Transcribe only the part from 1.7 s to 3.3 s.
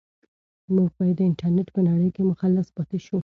په نړۍ کې مخلص پاتې شو.